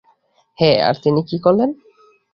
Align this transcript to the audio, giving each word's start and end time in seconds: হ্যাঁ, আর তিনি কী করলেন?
হ্যাঁ, 0.57 0.77
আর 0.87 0.95
তিনি 1.03 1.21
কী 1.23 1.37
করলেন? 1.39 1.69